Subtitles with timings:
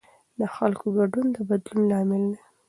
[0.39, 2.37] د خلکو ګډون د بدلون لامل دی